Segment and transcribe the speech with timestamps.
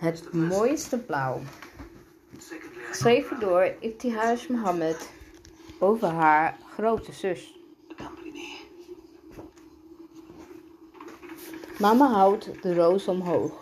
[0.00, 1.40] Het mooiste blauw.
[2.88, 5.10] Geschreven door Ibtihaj Mohammed
[5.78, 7.58] over haar grote zus.
[11.78, 13.52] Mama houdt de roos omhoog.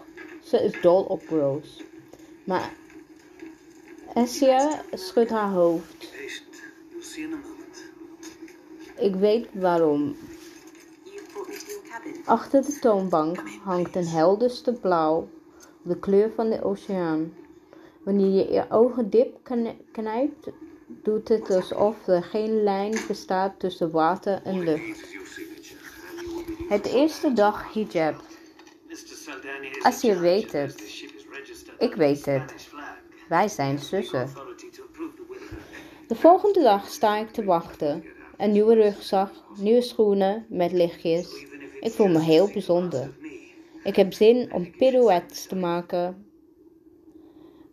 [0.42, 1.82] Ze is dol op roos.
[2.44, 2.72] Maar
[4.14, 6.12] Essia schudt haar hoofd.
[8.96, 10.16] Ik weet waarom.
[12.24, 15.28] Achter de toonbank hangt een helderste blauw,
[15.82, 17.34] de kleur van de oceaan.
[18.02, 19.38] Wanneer je je ogen diep
[19.92, 20.48] knijpt,
[20.86, 25.16] doet het alsof er geen lijn bestaat tussen water en lucht.
[26.68, 28.22] Het eerste dag hijab.
[29.82, 31.04] Als je weet het.
[31.78, 32.68] Ik weet het.
[33.28, 34.28] Wij zijn zussen.
[36.08, 38.04] De volgende dag sta ik te wachten.
[38.36, 41.46] Een nieuwe rugzak, nieuwe schoenen met lichtjes.
[41.80, 43.16] Ik voel me heel bijzonder.
[43.82, 46.26] Ik heb zin om pirouettes te maken.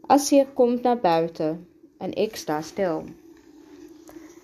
[0.05, 3.03] Asir komt naar buiten en ik sta stil.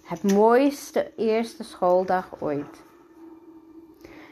[0.04, 2.84] Het mooiste eerste schooldag ooit.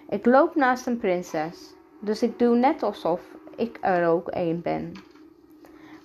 [0.10, 3.22] Ik loop naast een prinses, dus ik doe net alsof
[3.56, 4.92] ik er ook een ben.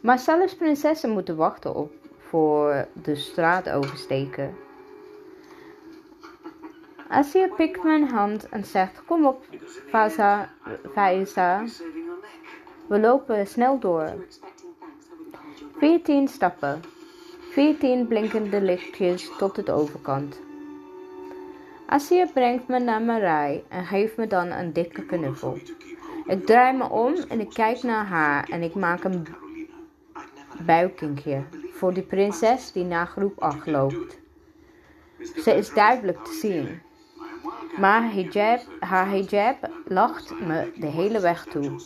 [0.01, 4.55] Maar zelfs prinsessen moeten wachten op voor de straat oversteken.
[7.15, 9.45] Asir pikt mijn hand en zegt: Kom op,
[9.89, 10.49] Faiza.
[10.93, 11.65] Faiza.
[12.87, 14.27] We lopen snel door.
[15.77, 16.83] Veertien stappen.
[17.51, 20.41] Veertien blinkende lichtjes tot het overkant.
[21.87, 25.59] Asir brengt me naar rij en geeft me dan een dikke knuffel.
[26.27, 29.27] Ik draai me om en ik kijk naar haar en ik maak een
[30.67, 34.19] buikingje voor die prinses die naar groep 8 loopt.
[35.43, 36.81] Ze is duidelijk te zien.
[37.77, 41.81] Maar hijab, haar hijab lacht me de hele weg toe.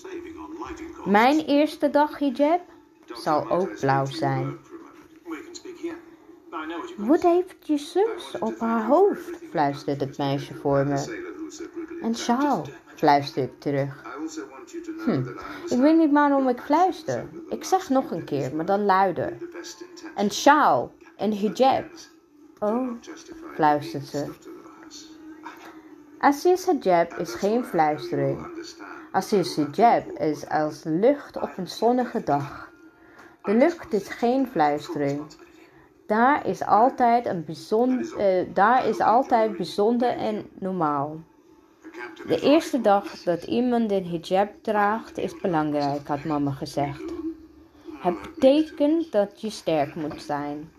[1.05, 2.61] Mijn eerste dag hijab
[3.06, 4.58] zal ook blauw zijn.
[6.96, 9.30] Wat heeft je zus op haar hoofd?
[9.51, 11.27] fluistert het meisje voor me.
[12.01, 14.02] Een sjaal, fluister ik terug.
[15.05, 15.27] Hm,
[15.69, 17.29] ik weet niet waarom ik fluister.
[17.48, 19.36] Ik zeg nog een keer, maar dan luider.
[20.14, 21.85] Een sjaal, een hijab.
[22.58, 22.89] Oh,
[23.55, 24.27] fluistert ze.
[26.20, 28.46] Assis hijab is geen fluistering.
[29.12, 32.73] Assis hijab is als lucht op een zonnige dag.
[33.42, 35.23] De lucht is geen fluistering.
[36.07, 41.17] Daar is altijd, een bijzonder, uh, daar is altijd bijzonder en normaal.
[42.27, 47.12] De eerste dag dat iemand een hijab draagt is belangrijk, had mama gezegd.
[47.98, 50.70] Het betekent dat je sterk moet zijn.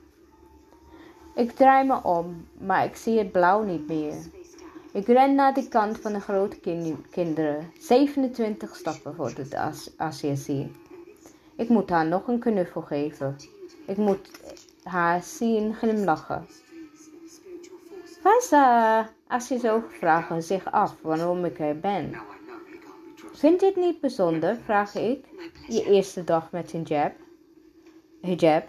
[1.36, 4.16] Ik draai me om, maar ik zie het blauw niet meer.
[4.94, 6.60] Ik ren naar de kant van de grote
[7.10, 7.72] kinderen.
[7.80, 9.56] 27 stappen voor het
[9.98, 10.24] as
[11.56, 13.36] Ik moet haar nog een knuffel geven.
[13.86, 14.32] Ik moet
[14.84, 16.46] haar zien glimlachen.
[18.22, 19.10] Vasa,
[19.62, 22.16] zo vragen zich af waarom ik er ben.
[23.34, 25.26] Vind je het niet bijzonder, vraag ik,
[25.68, 27.14] je eerste dag met hijab?
[28.22, 28.68] Hijab.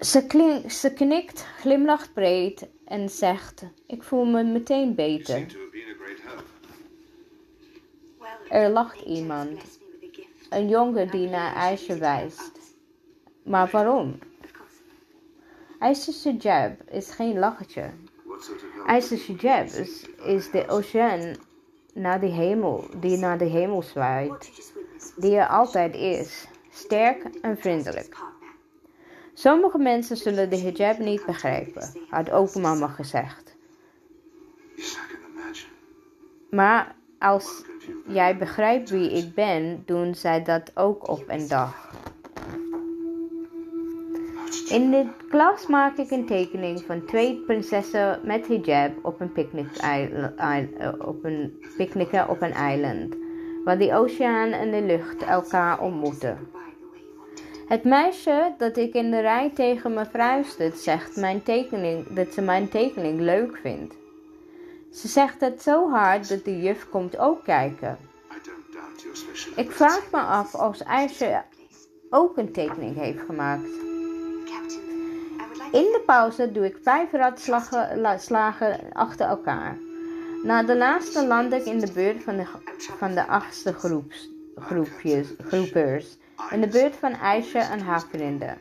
[0.00, 5.46] Ze, ze knikt, glimlacht breed en zegt: Ik voel me meteen beter.
[8.48, 9.80] Er lacht iemand,
[10.50, 12.52] een jongen die naar IJsje wijst.
[13.42, 14.18] Maar waarom?
[15.78, 17.90] IJsje hijab is geen lachertje.
[18.86, 21.36] IJsje hijab is, is de oceaan
[21.94, 24.50] naar de hemel, die naar de hemel zwaait,
[25.16, 28.16] die er altijd is, sterk en vriendelijk.
[29.34, 33.56] Sommige mensen zullen de hijab niet begrijpen, had ook mama gezegd.
[36.50, 37.64] Maar als
[38.06, 41.92] jij begrijpt wie ik ben, doen zij dat ook op een dag.
[44.68, 49.68] In de klas maak ik een tekening van twee prinsessen met hijab op een picknick
[50.98, 53.16] op een picknicken op een eiland,
[53.64, 56.38] waar de oceaan en de lucht elkaar ontmoeten.
[57.66, 62.40] Het meisje dat ik in de rij tegen me fluistert, zegt mijn tekening, dat ze
[62.40, 63.94] mijn tekening leuk vindt.
[64.92, 67.98] Ze zegt het zo hard dat de juf komt ook kijken.
[69.56, 71.42] Ik vraag me af of IJsje
[72.10, 73.68] ook een tekening heeft gemaakt.
[75.72, 77.12] In de pauze doe ik vijf
[77.92, 79.78] ratslagen achter elkaar.
[80.42, 82.46] Na de laatste land ik in de beurt van de,
[82.98, 83.72] van de achtste
[84.54, 86.16] groepjes, groepers
[86.50, 88.58] in de beurt van IJsje en haar vrienden.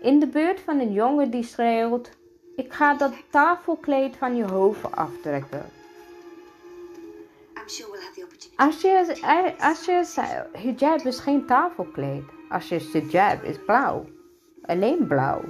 [0.00, 2.10] In de beurt van een jongen die schreeuwt:
[2.56, 5.64] Ik ga dat tafelkleed van je hoofd aftrekken.
[8.56, 12.24] Als je, hijab is geen tafelkleed.
[12.48, 14.04] Als je hijab is blauw.
[14.62, 15.40] Alleen blauw.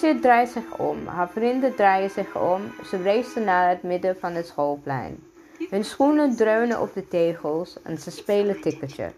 [0.00, 1.06] Je draait zich om.
[1.06, 2.60] Haar vrienden draaien zich om.
[2.84, 5.24] Ze racen naar het midden van het schoolplein.
[5.70, 9.12] Hun schoenen dreunen op de tegels en ze spelen tikkertje.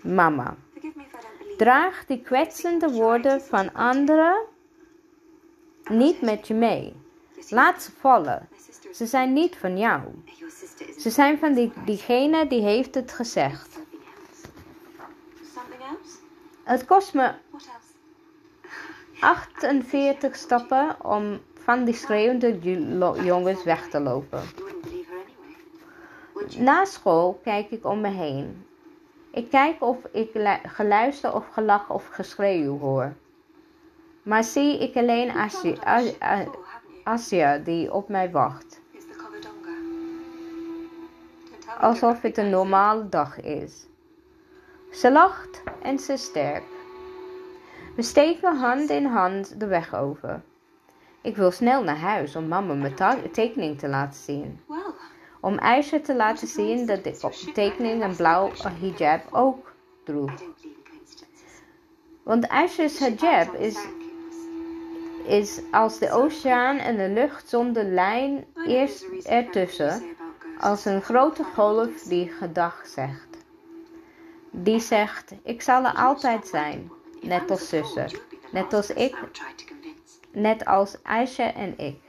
[0.00, 0.56] Mama.
[1.56, 4.36] Draag die kwetsende woorden van anderen
[5.90, 6.96] niet met je mee.
[7.48, 8.48] Laat ze vallen.
[8.92, 10.02] Ze zijn niet van jou.
[10.98, 13.78] Ze zijn van die, diegene die heeft het gezegd.
[16.62, 17.32] Het kost me
[19.20, 22.58] 48 stappen om van die schreeuwende
[23.24, 24.42] jongens weg te lopen.
[26.56, 28.66] Na school kijk ik om me heen.
[29.30, 33.14] Ik kijk of ik geluister of gelach of geschreeuw hoor.
[34.22, 35.32] Maar zie ik alleen
[37.04, 38.80] Asia, die op mij wacht.
[41.80, 43.86] Alsof het een normale dag is.
[44.92, 46.64] Ze lacht en ze sterk.
[47.96, 50.42] We steken hand in hand de weg over.
[51.20, 52.94] Ik wil snel naar huis om mama mijn
[53.32, 54.60] tekening te laten zien.
[55.48, 58.50] Om Aisha te laten zien dat de tekening een blauw
[58.80, 59.72] hijab ook
[60.04, 60.32] droeg.
[62.22, 63.78] Want Aisha's hijab is,
[65.26, 70.02] is als de oceaan en de lucht zonder lijn eerst ertussen,
[70.58, 73.36] als een grote golf die gedag zegt.
[74.50, 76.90] Die zegt, ik zal er altijd zijn,
[77.20, 78.10] net als zussen,
[78.52, 79.16] net als ik,
[80.32, 82.07] net als Aisha en ik.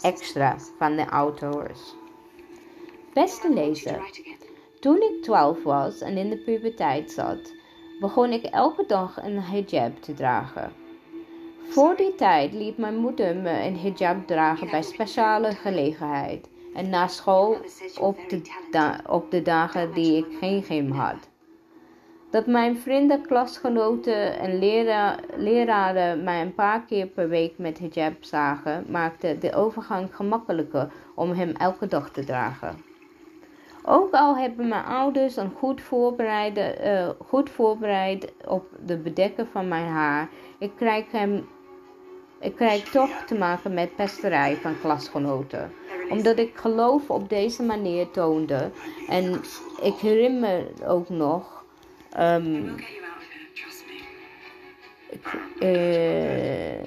[0.00, 1.94] Extra van de auteurs.
[3.12, 4.10] Beste lezer,
[4.80, 7.52] toen ik 12 was en in de puberteit zat,
[8.00, 10.72] begon ik elke dag een hijab te dragen.
[11.62, 17.06] Voor die tijd liet mijn moeder me een hijab dragen bij speciale gelegenheid en na
[17.06, 17.56] school
[18.00, 18.42] op de,
[19.06, 21.30] op de dagen die ik geen gym had.
[22.32, 28.14] Dat mijn vrienden, klasgenoten en lera leraren mij een paar keer per week met hijab
[28.20, 32.84] zagen, maakte de overgang gemakkelijker om hem elke dag te dragen.
[33.84, 39.68] Ook al hebben mijn ouders een goed, voorbereide, uh, goed voorbereid op de bedekken van
[39.68, 41.48] mijn haar, ik krijg, hem,
[42.40, 45.72] ik krijg toch te maken met pesterij van klasgenoten.
[46.10, 48.70] Omdat ik geloof op deze manier toonde.
[49.08, 49.40] En
[49.82, 51.61] ik herinner me ook nog.
[52.18, 52.74] Um,
[55.08, 55.26] ik,
[55.58, 56.80] uh,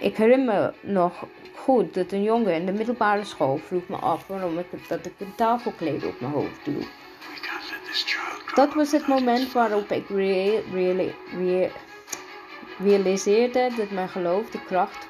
[0.00, 4.26] ik herinner me nog goed dat een jongen in de middelbare school vroeg me af
[4.26, 6.82] waarom ik, dat ik een tafelkleed op mijn hoofd doe.
[8.54, 10.08] Dat was het moment waarop ik
[12.78, 15.06] realiseerde dat mijn geloof de kracht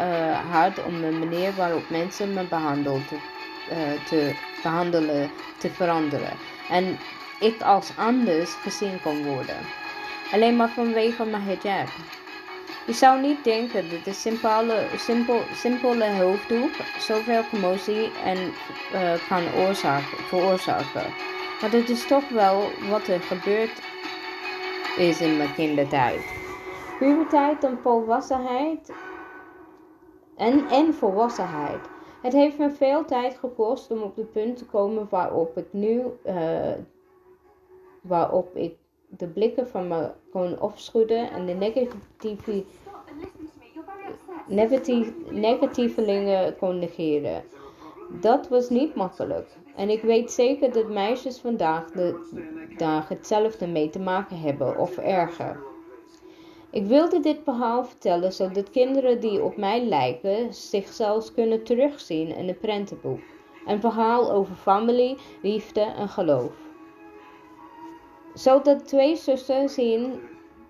[0.00, 3.20] uh, had om de manier waarop mensen me behandelden
[3.70, 6.32] uh, te behandelen te veranderen.
[6.70, 6.98] En
[7.40, 9.56] ik als anders gezien kon worden.
[10.32, 11.88] Alleen maar vanwege mijn hijab.
[12.86, 18.38] Je zou niet denken dat de simpele, simpel, simpele hoofddoek zoveel commotie en,
[18.94, 21.06] uh, kan oorzaken, veroorzaken.
[21.60, 23.80] Maar dat is toch wel wat er gebeurd
[24.96, 26.20] is in mijn kindertijd.
[26.98, 28.92] Puberteit en volwassenheid
[30.36, 31.88] en, en volwassenheid.
[32.22, 36.02] Het heeft me veel tijd gekost om op het punt te komen waarop ik nu,
[36.26, 36.34] uh,
[38.08, 38.74] waarop ik
[39.08, 42.64] de blikken van me kon afschudden en de negatieve,
[44.46, 47.44] negatieve, negatievelingen kon negeren.
[48.20, 49.56] Dat was niet makkelijk.
[49.76, 52.28] En ik weet zeker dat meisjes vandaag de
[52.76, 55.60] dag hetzelfde mee te maken hebben of erger.
[56.70, 62.48] Ik wilde dit verhaal vertellen zodat kinderen die op mij lijken zichzelf kunnen terugzien in
[62.48, 63.20] het prentenboek.
[63.66, 66.67] Een verhaal over familie, liefde en geloof
[68.38, 70.20] zodat twee zussen zien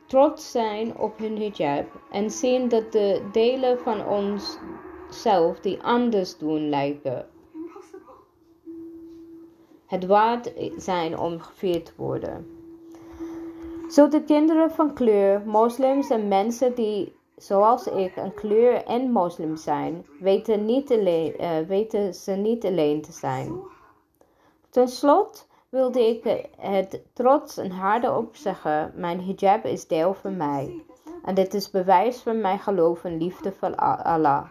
[0.06, 4.58] trots zijn op hun hijab en zien dat de delen van ons
[5.10, 7.26] zelf die anders doen lijken.
[9.86, 12.46] Het waard zijn om gevierd te worden.
[13.88, 20.06] Zodat kinderen van kleur, moslims en mensen die zoals ik een kleur en moslim zijn,
[20.20, 23.60] weten, niet alleen, uh, weten ze niet alleen te zijn.
[24.70, 28.92] Ten slotte wilde ik het trots en harde opzeggen.
[28.94, 30.84] Mijn hijab is deel van mij.
[31.24, 34.50] En dit is bewijs van mijn geloof en liefde voor Allah.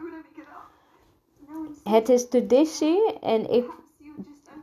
[1.84, 3.66] Het is traditie en ik,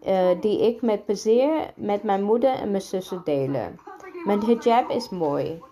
[0.06, 3.78] uh, die ik met plezier met mijn moeder en mijn zussen delen.
[4.24, 5.62] Mijn hijab is mooi.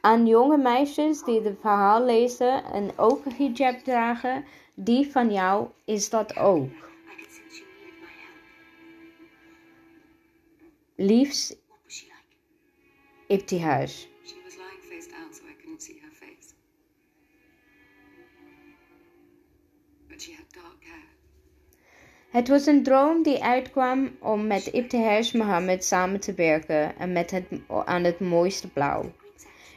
[0.00, 6.10] Aan jonge meisjes die het verhaal lezen en ook hijab dragen, die van jou is
[6.10, 6.89] dat ook.
[13.38, 13.90] Dark hair.
[22.30, 27.30] Het was een droom die uitkwam om met Ibtihaj Mohammed samen te werken en met
[27.30, 27.44] het,
[27.84, 29.12] aan het mooiste blauw.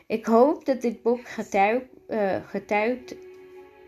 [0.08, 3.16] Ik hoop dat dit boek getuigt, eh, getuigt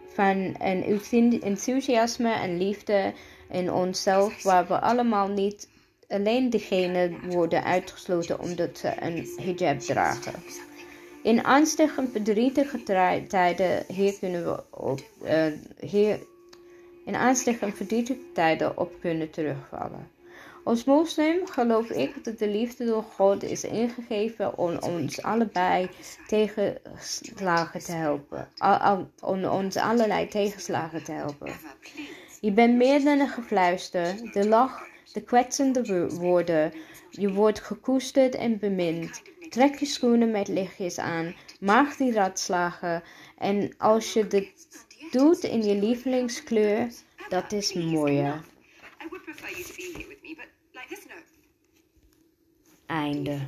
[0.07, 3.13] van een enthou- enthousiasme en liefde
[3.49, 5.73] in onszelf, waar we allemaal niet
[6.07, 10.33] alleen degene worden uitgesloten omdat ze een hijab dragen.
[11.23, 12.83] In angstige en verdrietige
[13.27, 15.45] tijden hier kunnen we op, eh,
[15.79, 16.19] hier,
[17.05, 20.13] in angstige en verdrietige tijden op kunnen terugvallen.
[20.65, 25.89] Als moslim geloof ik dat de liefde door God is ingegeven om ons allebei
[26.27, 28.47] tegenslagen te helpen.
[29.21, 31.51] Om ons allerlei tegenslagen te helpen.
[32.41, 34.81] Je bent meer dan een gefluister, de lach,
[35.13, 36.73] de kwetsende wo- woorden.
[37.09, 39.21] Je wordt gekoesterd en bemind.
[39.49, 43.03] Trek je schoenen met lichtjes aan, maak die ratslagen.
[43.37, 44.67] En als je dit
[45.11, 46.89] doet in je lievelingskleur,
[47.29, 48.43] dat is mooier.
[52.85, 53.39] Einde.